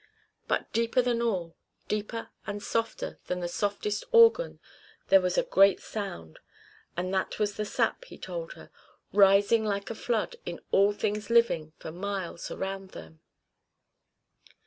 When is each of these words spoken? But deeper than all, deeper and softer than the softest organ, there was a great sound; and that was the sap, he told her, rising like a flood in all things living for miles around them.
But 0.47 0.73
deeper 0.73 1.03
than 1.03 1.21
all, 1.21 1.55
deeper 1.87 2.31
and 2.47 2.63
softer 2.63 3.19
than 3.27 3.39
the 3.39 3.47
softest 3.47 4.03
organ, 4.11 4.59
there 5.09 5.21
was 5.21 5.37
a 5.37 5.43
great 5.43 5.79
sound; 5.79 6.39
and 6.97 7.13
that 7.13 7.37
was 7.37 7.55
the 7.55 7.65
sap, 7.65 8.05
he 8.05 8.17
told 8.17 8.53
her, 8.53 8.71
rising 9.13 9.63
like 9.63 9.91
a 9.91 9.93
flood 9.93 10.37
in 10.43 10.59
all 10.71 10.91
things 10.91 11.29
living 11.29 11.73
for 11.77 11.91
miles 11.91 12.49
around 12.49 12.93
them. 12.93 13.19